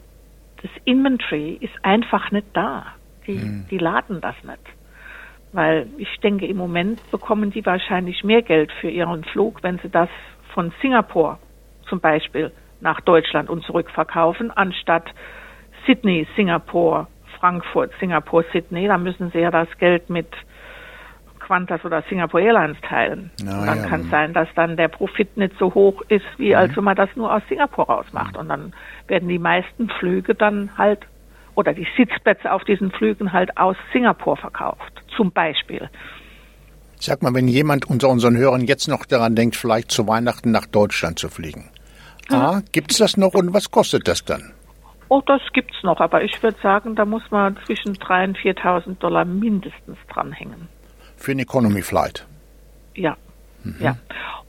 das 0.62 0.72
Inventory 0.86 1.58
ist 1.62 1.74
einfach 1.84 2.32
nicht 2.32 2.48
da. 2.54 2.88
Die, 3.28 3.40
hm. 3.40 3.66
die 3.70 3.78
laden 3.78 4.22
das 4.22 4.36
nicht. 4.44 4.60
Weil 5.52 5.88
ich 5.98 6.20
denke, 6.20 6.46
im 6.46 6.58
Moment 6.58 7.00
bekommen 7.12 7.52
die 7.52 7.66
wahrscheinlich 7.66 8.24
mehr 8.24 8.42
Geld 8.42 8.72
für 8.80 8.90
ihren 8.90 9.24
Flug, 9.24 9.64
wenn 9.64 9.80
sie 9.80 9.90
das 9.90 10.10
von 10.54 10.72
Singapur 10.82 11.40
zum 11.88 12.00
Beispiel 12.00 12.52
nach 12.82 13.02
Deutschland 13.02 13.50
und 13.50 13.64
zurück 13.64 13.90
verkaufen, 13.90 14.52
anstatt 14.52 15.12
Sydney, 15.86 16.28
Singapur, 16.36 17.08
Frankfurt, 17.40 17.92
Singapur, 18.00 18.44
Sydney. 18.52 18.88
Da 18.88 18.98
müssen 18.98 19.32
sie 19.32 19.40
ja 19.40 19.52
das 19.52 19.70
Geld 19.78 20.10
mit 20.10 20.28
Qantas 21.50 21.84
oder 21.84 22.04
Singapore 22.08 22.44
Airlines 22.44 22.78
teilen. 22.88 23.32
Na 23.44 23.66
dann 23.66 23.80
ja. 23.80 23.86
kann 23.88 24.02
es 24.02 24.10
sein, 24.10 24.34
dass 24.34 24.48
dann 24.56 24.78
der 24.78 24.88
Profit 24.88 25.36
nicht 25.36 25.54
so 25.60 25.74
hoch 25.74 26.02
ist, 26.08 26.26
wie 26.38 26.56
als 26.56 26.78
wenn 26.78 26.84
man 26.84 26.96
das 26.96 27.10
nur 27.16 27.34
aus 27.34 27.42
Singapur 27.50 27.88
raus 27.88 28.06
macht. 28.12 28.38
Und 28.38 28.50
dann 28.50 28.74
werden 29.08 29.28
die 29.28 29.40
meisten 29.40 29.90
Flüge 29.90 30.36
dann 30.36 30.70
halt 30.78 31.00
oder 31.56 31.74
die 31.74 31.88
Sitzplätze 31.98 32.52
auf 32.52 32.64
diesen 32.64 32.92
Flügen 32.92 33.34
halt 33.34 33.58
aus 33.58 33.76
Singapur 33.92 34.38
verkauft, 34.38 35.04
zum 35.18 35.32
Beispiel. 35.32 35.90
Sag 37.00 37.24
mal, 37.24 37.34
wenn 37.34 37.48
jemand 37.48 37.90
unter 37.90 38.10
unseren 38.10 38.38
Hörern 38.38 38.62
jetzt 38.62 38.88
noch 38.88 39.06
daran 39.06 39.36
denkt, 39.36 39.56
vielleicht 39.56 39.92
zu 39.92 40.08
Weihnachten 40.08 40.52
nach 40.52 40.68
Deutschland 40.68 41.18
zu 41.18 41.30
fliegen. 41.30 41.70
A, 42.30 42.62
gibt's 42.72 42.98
das 42.98 43.18
noch 43.18 43.34
und 43.34 43.54
was 43.54 43.72
kostet 43.72 44.08
das 44.08 44.24
dann? 44.24 44.54
Oh, 45.10 45.22
das 45.26 45.42
gibt's 45.54 45.82
noch, 45.82 46.00
aber 46.00 46.24
ich 46.24 46.44
würde 46.44 46.58
sagen, 46.62 46.96
da 46.96 47.04
muss 47.04 47.24
man 47.32 47.58
zwischen 47.66 47.96
3.000 47.96 48.28
und 48.28 48.38
4.000 48.38 49.00
Dollar 49.00 49.26
mindestens 49.26 49.98
dranhängen. 50.14 50.68
Für 51.20 51.32
einen 51.32 51.42
Economy 51.42 51.82
Flight. 51.82 52.26
Ja, 52.96 53.18
ja. 53.80 53.98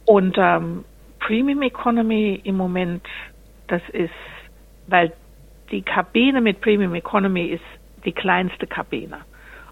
Und 0.06 0.36
ähm, 0.38 0.84
Premium 1.18 1.62
Economy 1.62 2.40
im 2.44 2.56
Moment, 2.56 3.04
das 3.66 3.82
ist, 3.92 4.10
weil 4.86 5.12
die 5.70 5.82
Kabine 5.82 6.40
mit 6.40 6.60
Premium 6.60 6.94
Economy 6.94 7.46
ist 7.46 7.64
die 8.04 8.12
kleinste 8.12 8.66
Kabine, 8.66 9.18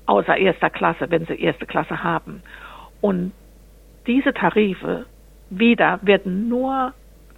außer 0.06 0.36
erster 0.36 0.70
Klasse, 0.70 1.10
wenn 1.10 1.24
sie 1.26 1.40
erste 1.40 1.66
Klasse 1.66 2.02
haben. 2.02 2.42
Und 3.00 3.32
diese 4.06 4.34
Tarife 4.34 5.06
wieder 5.50 5.98
werden 6.02 6.48
nur 6.48 6.92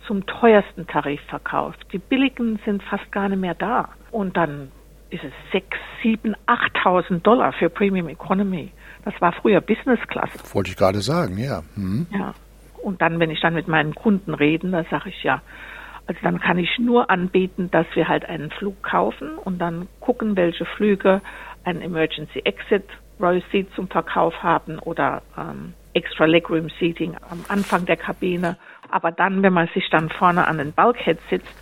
zum 0.07 0.25
teuersten 0.27 0.87
Tarif 0.87 1.21
verkauft. 1.29 1.79
Die 1.93 1.99
billigen 1.99 2.59
sind 2.65 2.83
fast 2.83 3.11
gar 3.13 3.29
nicht 3.29 3.41
mehr 3.41 3.55
da. 3.55 3.91
Und 4.11 4.37
dann 4.37 4.73
ist 5.11 5.23
es 5.25 5.33
sechs, 5.53 5.77
sieben, 6.03 6.35
8.000 6.47 7.21
Dollar 7.21 7.53
für 7.53 7.69
Premium 7.69 8.09
Economy. 8.09 8.73
Das 9.05 9.15
war 9.21 9.33
früher 9.33 9.61
Business 9.61 10.01
Class. 10.09 10.31
Wollte 10.53 10.71
ich 10.71 10.77
gerade 10.77 11.01
sagen, 11.01 11.39
ja. 11.39 11.63
Hm. 11.75 12.07
Ja. 12.13 12.35
Und 12.83 13.03
dann, 13.03 13.21
wenn 13.21 13.31
ich 13.31 13.41
dann 13.41 13.55
mit 13.55 13.69
meinen 13.69 13.95
Kunden 13.95 14.35
reden, 14.35 14.73
da 14.73 14.85
sage 14.91 15.11
ich 15.11 15.23
ja, 15.23 15.43
also 16.07 16.21
dann 16.23 16.41
kann 16.41 16.59
ich 16.59 16.79
nur 16.79 17.11
anbieten, 17.11 17.71
dass 17.71 17.87
wir 17.95 18.09
halt 18.09 18.25
einen 18.25 18.51
Flug 18.51 18.83
kaufen 18.83 19.37
und 19.37 19.59
dann 19.59 19.87
gucken, 20.01 20.35
welche 20.37 20.65
Flüge 20.65 21.21
ein 21.65 21.81
Emergency 21.81 22.41
Exit 22.41 22.85
Row 23.21 23.41
Seat 23.53 23.69
zum 23.77 23.87
Verkauf 23.89 24.43
haben 24.43 24.79
oder 24.79 25.23
ähm, 25.37 25.75
Extra 25.93 26.25
Legroom 26.25 26.69
Seating 26.79 27.17
am 27.29 27.45
Anfang 27.49 27.85
der 27.85 27.97
Kabine. 27.97 28.57
Aber 28.91 29.13
dann, 29.13 29.43
wenn 29.43 29.53
man 29.53 29.69
sich 29.75 29.89
dann 29.91 30.09
vorne 30.09 30.47
an 30.49 30.59
den 30.59 30.73
Bulkhead 30.73 31.19
sitzt, 31.29 31.55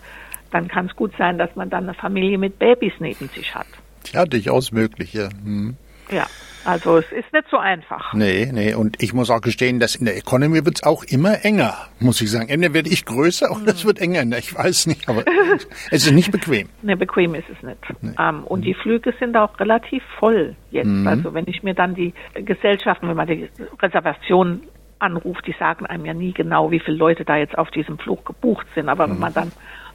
dann 0.51 0.69
kann 0.69 0.87
es 0.87 0.97
gut 0.97 1.13
sein, 1.19 1.37
dass 1.37 1.55
man 1.57 1.69
dann 1.69 1.85
eine 1.85 1.95
Familie 1.95 2.39
mit 2.39 2.59
Babys 2.59 2.95
neben 3.01 3.29
sich 3.29 3.55
hat. 3.55 3.67
Ja, 4.13 4.25
durchaus 4.25 4.73
möglich, 4.73 5.13
ja. 5.13 5.29
Hm. 5.43 5.77
Ja, 6.11 6.27
also 6.69 6.99
es 6.99 7.11
ist 7.13 7.33
nicht 7.33 7.47
so 7.51 7.57
einfach. 7.57 8.13
Nee, 8.13 8.51
nee, 8.53 8.75
und 8.75 9.03
ich 9.03 9.15
muss 9.15 9.31
auch 9.31 9.41
gestehen, 9.41 9.81
dass 9.81 9.95
in 9.95 10.05
der 10.05 10.19
Economy 10.19 10.67
wird's 10.67 10.83
auch 10.83 11.03
immer 11.03 11.43
enger, 11.43 11.73
muss 11.99 12.21
ich 12.21 12.31
sagen. 12.31 12.51
Entweder 12.51 12.75
werde 12.75 12.91
ich 12.91 13.07
größer 13.07 13.51
oder 13.51 13.69
es 13.69 13.87
wird 13.87 13.99
enger. 13.99 14.23
Ich 14.37 14.55
weiß 14.55 14.87
nicht, 14.87 15.09
aber 15.09 15.25
es 15.91 16.07
ist 16.07 16.13
nicht 16.13 16.31
bequem. 16.31 16.69
Ne, 16.83 16.95
bequem 16.95 17.35
ist 17.35 17.49
es 17.49 17.63
nicht. 17.63 17.79
Ähm, 18.19 18.45
und 18.45 18.67
die 18.67 18.75
Flüge 18.75 19.15
sind 19.19 19.35
auch 19.35 19.59
relativ 19.59 20.03
voll 20.19 20.57
jetzt. 20.71 20.91
Also 21.07 21.33
wenn 21.33 21.47
ich 21.49 21.63
mir 21.63 21.73
dann 21.73 21.95
die 21.95 22.13
Gesellschaften, 22.35 23.09
wenn 23.09 23.17
man 23.17 23.29
die 23.29 23.49
Reservation 23.81 24.61
anruft, 24.99 25.47
die 25.47 25.55
sagen 25.59 25.87
einem 25.87 26.05
ja 26.05 26.13
nie 26.13 26.35
genau, 26.35 26.71
wie 26.71 26.81
viele 26.81 26.99
Leute 26.99 27.25
da 27.25 27.39
jetzt 27.39 27.57
auf 27.57 27.71
diesem 27.71 27.99
Flug 27.99 28.27
gebucht 28.27 28.67
sind. 28.75 28.91
Aber 28.91 29.09
wenn 29.09 29.19
man 29.19 29.33
dann 29.33 29.53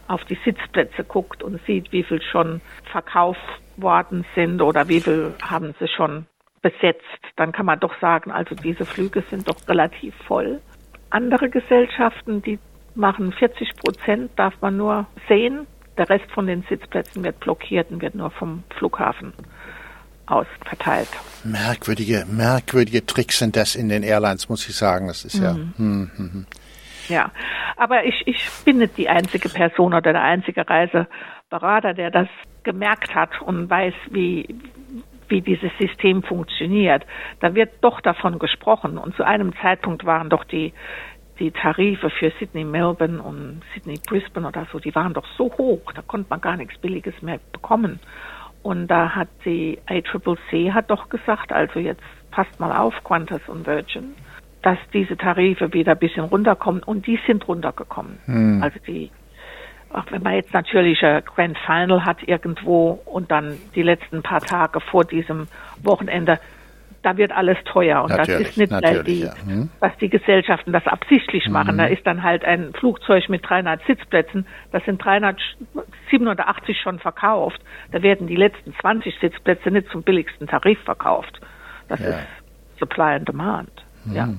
auf 0.08 0.26
die 0.26 0.40
Sitzplätze 0.44 1.04
guckt 1.04 1.44
und 1.44 1.64
sieht, 1.68 1.92
wie 1.92 2.04
viel 2.04 2.22
schon 2.24 2.62
verkauft 2.92 3.40
worden 3.78 4.26
sind 4.34 4.60
oder 4.60 4.88
wie 4.88 5.02
viel 5.02 5.36
haben 5.44 5.76
sie 5.80 5.88
schon 5.88 6.26
besetzt, 6.64 7.04
dann 7.36 7.52
kann 7.52 7.68
man 7.68 7.80
doch 7.80 7.94
sagen, 8.00 8.32
also 8.32 8.56
diese 8.56 8.86
Flüge 8.86 9.24
sind 9.30 9.48
doch 9.48 9.68
relativ 9.68 10.16
voll. 10.26 10.60
Andere 11.12 11.50
Gesellschaften, 11.50 12.42
die 12.42 12.58
machen 12.96 13.32
40 13.32 13.76
Prozent, 13.76 14.32
darf 14.36 14.56
man 14.62 14.78
nur 14.78 15.06
sehen. 15.28 15.68
Der 15.98 16.10
Rest 16.10 16.32
von 16.32 16.48
den 16.48 16.64
Sitzplätzen 16.64 17.24
wird 17.24 17.40
blockiert 17.40 17.92
und 17.92 18.02
wird 18.02 18.16
nur 18.16 18.32
vom 18.32 18.64
Flughafen 18.76 19.34
aus 20.26 20.48
verteilt. 20.66 21.10
Merkwürdige, 21.44 22.26
merkwürdige 22.28 23.06
Tricks 23.06 23.38
sind 23.40 23.56
das 23.56 23.76
in 23.76 23.90
den 23.90 24.02
Airlines, 24.02 24.50
muss 24.50 24.68
ich 24.68 24.76
sagen. 24.76 25.08
Das 25.08 25.26
ist 25.26 25.38
ja. 25.38 25.54
Hm, 25.54 25.70
hm, 25.78 26.10
hm. 26.16 26.46
Ja, 27.10 27.32
aber 27.76 28.06
ich, 28.06 28.24
ich 28.26 28.50
bin 28.64 28.78
nicht 28.78 28.98
die 28.98 29.10
einzige 29.10 29.50
Person 29.50 29.94
oder 29.94 30.14
der 30.14 30.24
einzige 30.24 30.68
Reiseberater, 30.68 31.94
der 31.94 32.10
das 32.10 32.28
gemerkt 32.64 33.14
hat 33.14 33.42
und 33.42 33.70
weiß, 33.70 33.94
wie, 34.12 34.48
wie 35.34 35.42
dieses 35.42 35.72
System 35.80 36.22
funktioniert. 36.22 37.04
Da 37.40 37.56
wird 37.56 37.72
doch 37.82 38.00
davon 38.02 38.38
gesprochen. 38.38 39.00
Und 39.00 39.16
zu 39.16 39.26
einem 39.26 39.52
Zeitpunkt 39.62 40.06
waren 40.06 40.30
doch 40.30 40.44
die, 40.44 40.74
die 41.40 41.50
Tarife 41.50 42.12
für 42.12 42.32
Sydney, 42.40 42.64
Melbourne 42.64 43.22
und 43.22 43.62
Sydney, 43.74 44.00
Brisbane 44.08 44.48
oder 44.48 44.68
so, 44.72 44.80
die 44.80 44.94
waren 44.94 45.14
doch 45.14 45.26
so 45.36 45.46
hoch, 45.58 45.92
da 45.94 46.04
konnte 46.04 46.28
man 46.30 46.40
gar 46.40 46.56
nichts 46.56 46.78
Billiges 46.78 47.20
mehr 47.24 47.40
bekommen. 47.52 48.00
Und 48.62 48.88
da 48.88 49.10
hat 49.10 49.30
die 49.44 49.80
ACCC 49.88 50.72
hat 50.72 50.90
doch 50.92 51.10
gesagt, 51.10 51.52
also 51.52 51.80
jetzt 51.80 52.04
passt 52.32 52.60
mal 52.60 52.72
auf, 52.72 52.94
Qantas 53.04 53.42
und 53.48 53.66
Virgin, 53.66 54.14
dass 54.62 54.78
diese 54.94 55.18
Tarife 55.18 55.74
wieder 55.74 55.94
ein 55.94 56.00
bisschen 56.00 56.26
runterkommen 56.26 56.84
und 56.84 57.08
die 57.08 57.20
sind 57.28 57.48
runtergekommen. 57.48 58.20
Also 58.62 58.80
die, 58.88 59.10
auch 59.94 60.06
wenn 60.12 60.24
man 60.24 60.34
jetzt 60.34 60.54
natürlich 60.54 61.04
ein 61.04 61.24
Grand 61.24 61.58
Final 61.66 62.06
hat 62.06 62.18
irgendwo 62.28 63.02
und 63.06 63.32
dann 63.32 63.58
die 63.76 63.84
letzten 63.84 64.24
paar 64.24 64.42
Tage 64.42 64.80
vor 64.80 65.06
diesem 65.06 65.48
Wochenende, 65.84 66.40
da 67.04 67.18
wird 67.18 67.32
alles 67.34 67.58
teuer 67.66 68.02
und 68.02 68.10
das 68.12 68.20
Natürlich, 68.30 68.58
ist 68.58 68.58
nicht, 68.58 69.08
die, 69.08 69.24
ja. 69.24 69.34
Hm. 69.46 69.70
dass 69.82 69.92
die 69.98 70.10
Gesellschaften 70.10 70.72
das 70.72 70.88
absichtlich 70.88 71.48
machen. 71.50 71.78
Da 71.78 71.86
ist 71.86 72.08
dann 72.08 72.24
halt 72.24 72.46
ein 72.46 72.74
Flugzeug 72.74 73.28
mit 73.28 73.48
300 73.48 73.86
Sitzplätzen, 73.86 74.48
das 74.72 74.84
sind 74.86 75.04
387 75.04 76.80
schon 76.82 77.00
verkauft. 77.00 77.60
Da 77.92 78.02
werden 78.02 78.28
die 78.28 78.38
letzten 78.38 78.74
20 78.80 79.16
Sitzplätze 79.20 79.70
nicht 79.70 79.90
zum 79.90 80.04
billigsten 80.04 80.48
Tarif 80.48 80.80
verkauft. 80.84 81.42
Das 81.90 82.00
Ja. 82.00 82.08
ist 82.08 82.18
Supply 82.80 83.16
and 83.16 83.28
Demand. 83.28 83.70
Ja. 84.12 84.30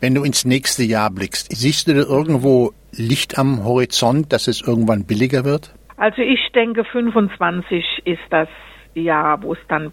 Wenn 0.00 0.14
du 0.14 0.22
ins 0.22 0.44
nächste 0.44 0.84
Jahr 0.84 1.10
blickst, 1.10 1.54
siehst 1.56 1.88
du 1.88 1.94
da 1.94 2.02
irgendwo 2.02 2.72
Licht 2.96 3.38
am 3.38 3.64
Horizont, 3.64 4.32
dass 4.32 4.48
es 4.48 4.60
irgendwann 4.60 5.06
billiger 5.06 5.44
wird? 5.44 5.74
Also 5.96 6.22
ich 6.22 6.40
denke, 6.54 6.84
25 6.84 7.84
ist 8.04 8.20
das 8.30 8.48
Jahr, 8.94 9.42
wo 9.42 9.52
es 9.52 9.58
dann 9.68 9.92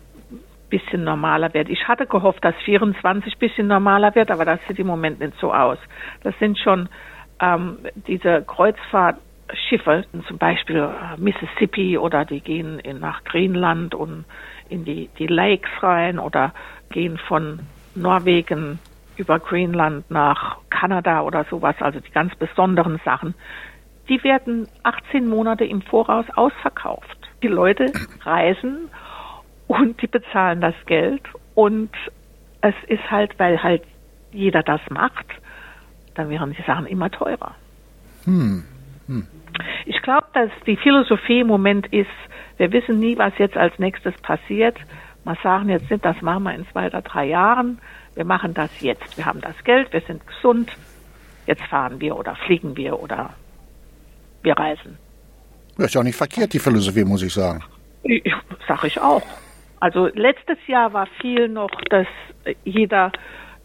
bisschen 0.74 1.04
normaler 1.04 1.54
wird. 1.54 1.70
Ich 1.70 1.88
hatte 1.88 2.08
gehofft, 2.08 2.44
dass 2.44 2.56
24 2.66 3.34
ein 3.34 3.40
bisschen 3.40 3.68
normaler 3.68 4.16
wird, 4.16 4.32
aber 4.32 4.44
das 4.44 4.60
sieht 4.68 4.80
im 4.80 4.88
Moment 4.88 5.20
nicht 5.20 5.34
so 5.40 5.54
aus. 5.54 5.78
Das 6.24 6.34
sind 6.40 6.58
schon 6.58 6.90
ähm, 7.40 7.78
diese 8.08 8.42
Kreuzfahrtschiffe, 8.42 10.06
zum 10.28 10.38
Beispiel 10.40 10.78
äh, 10.78 11.22
Mississippi 11.22 12.00
oder 12.00 12.26
die 12.26 12.42
gehen 12.42 12.80
in, 12.80 13.00
nach 13.00 13.24
Greenland 13.24 13.94
und 13.94 14.26
in 14.68 14.84
die, 14.84 15.10
die 15.20 15.28
Lakes 15.28 15.70
rein 15.82 16.18
oder 16.18 16.56
gehen 16.90 17.20
von 17.20 17.60
Norwegen 17.94 18.80
über 19.16 19.38
Greenland 19.38 20.10
nach 20.10 20.58
Kanada 20.84 21.22
oder 21.22 21.46
sowas, 21.50 21.76
also 21.80 22.00
die 22.00 22.12
ganz 22.12 22.36
besonderen 22.36 23.00
Sachen 23.06 23.36
die 24.10 24.24
werden 24.24 24.68
18 24.84 25.28
Monate 25.28 25.66
im 25.66 25.82
Voraus 25.82 26.26
ausverkauft. 26.36 27.18
Die 27.42 27.48
Leute 27.48 27.92
reisen 28.22 28.90
und 29.68 30.02
die 30.02 30.08
bezahlen 30.08 30.62
das 30.62 30.76
Geld 30.86 31.24
und 31.56 31.92
es 32.62 32.76
ist 32.88 33.12
halt, 33.12 33.38
weil 33.40 33.62
halt 33.62 33.84
jeder 34.32 34.64
das 34.64 34.82
macht, 34.90 35.26
dann 36.16 36.30
wären 36.30 36.54
die 36.54 36.62
Sachen 36.64 36.86
immer 36.86 37.10
teurer. 37.10 37.56
Ich 39.86 40.02
glaube, 40.02 40.28
dass 40.34 40.50
die 40.66 40.78
Philosophie 40.78 41.42
im 41.42 41.48
Moment 41.48 41.88
ist, 41.88 42.10
wir 42.58 42.72
wissen 42.72 43.00
nie, 43.00 43.18
was 43.18 43.34
jetzt 43.38 43.58
als 43.58 43.78
nächstes 43.80 44.16
passiert. 44.22 44.78
Wir 45.24 45.36
sagen 45.44 45.70
jetzt 45.70 45.90
nicht, 45.90 46.06
das 46.06 46.22
machen 46.22 46.44
wir 46.44 46.54
in 46.54 46.68
zwei 46.68 46.88
oder 46.88 47.02
drei 47.02 47.26
Jahren. 47.26 47.80
Wir 48.16 48.26
machen 48.26 48.54
das 48.54 48.70
jetzt. 48.80 49.18
Wir 49.18 49.26
haben 49.26 49.42
das 49.42 49.56
Geld, 49.64 49.92
wir 49.92 50.02
sind 50.02 50.26
gesund. 50.28 50.72
Jetzt 51.46 51.64
fahren 51.64 52.00
wir 52.00 52.16
oder 52.16 52.36
fliegen 52.36 52.78
wir 52.78 53.00
oder 53.00 53.34
wir 54.44 54.54
reisen. 54.54 54.98
Das 55.78 55.88
ist 55.88 55.96
ja 55.96 56.02
auch 56.02 56.06
nicht 56.06 56.16
verkehrt, 56.16 56.54
die 56.54 56.60
Philosophie, 56.60 57.04
muss 57.04 57.24
ich 57.24 57.34
sagen. 57.34 57.64
Ich, 58.04 58.24
sag 58.68 58.84
ich 58.84 59.00
auch. 59.00 59.24
Also 59.80 60.08
letztes 60.14 60.58
Jahr 60.68 60.94
war 60.94 61.08
viel 61.20 61.50
noch, 61.50 61.72
dass 61.90 62.08
jeder 62.64 63.12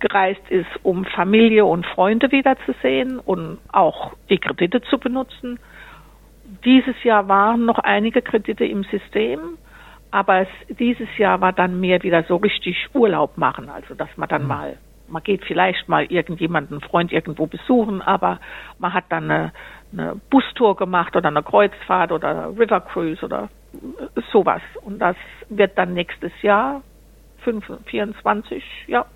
gereist 0.01 0.49
ist, 0.49 0.69
um 0.83 1.05
Familie 1.05 1.65
und 1.65 1.87
Freunde 1.87 2.31
wiederzusehen 2.31 3.19
und 3.19 3.59
auch 3.73 4.15
die 4.31 4.39
Kredite 4.39 4.81
zu 4.83 4.99
benutzen. 4.99 5.59
Dieses 6.65 7.03
Jahr 7.03 7.29
waren 7.29 7.65
noch 7.67 7.79
einige 7.79 8.23
Kredite 8.23 8.65
im 8.65 8.85
System, 8.85 9.59
aber 10.11 10.41
es, 10.41 10.49
dieses 10.79 11.09
Jahr 11.19 11.41
war 11.41 11.53
dann 11.53 11.81
mehr 11.81 12.03
wieder 12.03 12.23
so 12.25 12.37
richtig 12.37 12.89
Urlaub 12.95 13.37
machen, 13.37 13.69
also 13.69 13.95
dass 13.95 14.09
man 14.17 14.29
dann 14.29 14.47
mal, 14.47 14.79
man 15.09 15.23
geht 15.23 15.45
vielleicht 15.45 15.89
mal 15.89 16.05
irgendjemanden, 16.05 16.79
einen 16.79 16.89
Freund 16.89 17.13
irgendwo 17.13 17.47
besuchen, 17.47 18.03
aber 18.03 18.41
man 18.79 18.95
hat 18.95 19.05
dann 19.11 19.31
eine, 19.31 19.53
eine 19.93 20.21
Bustour 20.31 20.77
gemacht 20.77 21.17
oder 21.17 21.29
eine 21.29 21.43
Kreuzfahrt 21.43 22.13
oder 22.13 22.29
eine 22.31 22.59
River 22.59 22.81
Cruise 22.81 23.25
oder 23.25 23.49
sowas. 24.33 24.63
Und 24.83 24.99
das 24.99 25.17
wird 25.49 25.77
dann 25.77 25.95
nächstes 25.95 26.33
Jahr, 26.43 26.83
5, 27.45 27.65
24, 27.87 28.65
ja, 28.87 29.07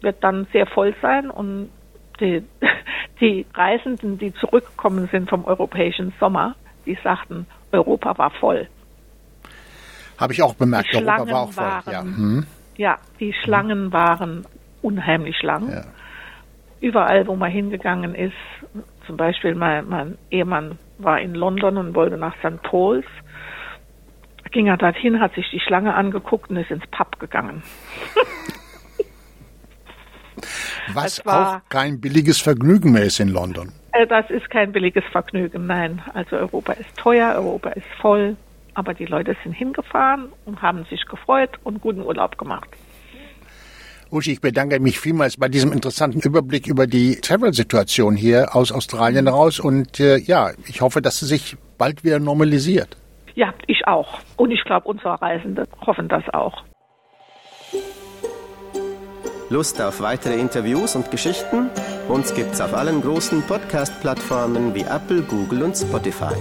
wird 0.00 0.22
dann 0.22 0.46
sehr 0.52 0.66
voll 0.66 0.94
sein 1.02 1.30
und 1.30 1.70
die, 2.20 2.44
die 3.20 3.46
Reisenden, 3.54 4.18
die 4.18 4.32
zurückgekommen 4.34 5.08
sind 5.10 5.28
vom 5.28 5.44
europäischen 5.44 6.12
Sommer, 6.18 6.54
die 6.86 6.98
sagten, 7.02 7.46
Europa 7.72 8.16
war 8.18 8.30
voll. 8.30 8.68
Habe 10.18 10.32
ich 10.32 10.42
auch 10.42 10.54
bemerkt, 10.54 10.88
die 10.92 10.96
Europa 10.96 11.14
Schlangen 11.16 11.32
war 11.32 11.40
auch 11.42 11.52
voll. 11.52 11.64
Waren, 11.64 11.92
ja. 11.92 12.00
Hm. 12.02 12.46
ja, 12.76 12.98
die 13.20 13.32
Schlangen 13.42 13.92
waren 13.92 14.46
unheimlich 14.82 15.42
lang. 15.42 15.70
Ja. 15.72 15.82
Überall, 16.80 17.26
wo 17.26 17.36
man 17.36 17.50
hingegangen 17.50 18.14
ist, 18.14 18.34
zum 19.06 19.16
Beispiel 19.16 19.54
mein, 19.54 19.88
mein 19.88 20.18
Ehemann 20.30 20.78
war 20.98 21.20
in 21.20 21.34
London 21.34 21.76
und 21.78 21.94
wollte 21.94 22.16
nach 22.16 22.34
St. 22.38 22.62
Paul's, 22.62 23.06
ging 24.50 24.66
er 24.68 24.76
dorthin, 24.76 25.20
hat 25.20 25.34
sich 25.34 25.48
die 25.50 25.60
Schlange 25.60 25.94
angeguckt 25.94 26.50
und 26.50 26.56
ist 26.58 26.70
ins 26.70 26.86
Pub 26.90 27.18
gegangen. 27.18 27.62
Was 30.92 31.24
war- 31.24 31.56
auch 31.56 31.68
kein 31.70 32.00
billiges 32.00 32.40
Vergnügen 32.40 32.92
mehr 32.92 33.04
ist 33.04 33.18
in 33.20 33.28
London. 33.28 33.72
Äh, 33.92 34.06
Das 34.06 34.28
ist 34.30 34.50
kein 34.50 34.72
billiges 34.72 35.04
Vergnügen, 35.12 35.66
nein. 35.66 36.02
Also 36.12 36.36
Europa 36.36 36.72
ist 36.74 36.94
teuer, 36.96 37.34
Europa 37.36 37.70
ist 37.70 37.86
voll, 38.00 38.36
aber 38.74 38.94
die 38.94 39.06
Leute 39.06 39.36
sind 39.42 39.52
hingefahren 39.52 40.32
und 40.44 40.62
haben 40.62 40.84
sich 40.90 41.06
gefreut 41.06 41.50
und 41.64 41.80
guten 41.80 42.02
Urlaub 42.02 42.38
gemacht. 42.38 42.68
Uschi, 44.10 44.32
ich 44.32 44.40
bedanke 44.40 44.78
mich 44.80 45.00
vielmals 45.00 45.36
bei 45.36 45.48
diesem 45.48 45.72
interessanten 45.72 46.20
Überblick 46.20 46.66
über 46.66 46.86
die 46.86 47.16
Travel-Situation 47.16 48.14
hier 48.14 48.54
aus 48.54 48.70
Australien 48.70 49.26
raus 49.26 49.58
und 49.58 49.98
äh, 49.98 50.18
ja, 50.18 50.50
ich 50.68 50.82
hoffe, 50.82 51.02
dass 51.02 51.18
sie 51.18 51.26
sich 51.26 51.56
bald 51.78 52.04
wieder 52.04 52.20
normalisiert. 52.20 52.96
Ja, 53.34 53.52
ich 53.66 53.86
auch. 53.86 54.20
Und 54.36 54.52
ich 54.52 54.62
glaube, 54.64 54.86
unsere 54.88 55.20
Reisenden 55.20 55.66
hoffen 55.84 56.08
das 56.08 56.22
auch. 56.32 56.62
Lust 59.50 59.80
auf 59.80 60.00
weitere 60.00 60.34
Interviews 60.38 60.96
und 60.96 61.10
Geschichten? 61.10 61.70
Uns 62.08 62.34
gibt's 62.34 62.60
auf 62.60 62.74
allen 62.74 63.02
großen 63.02 63.42
Podcast-Plattformen 63.42 64.74
wie 64.74 64.82
Apple, 64.82 65.22
Google 65.22 65.64
und 65.64 65.76
Spotify. 65.76 66.34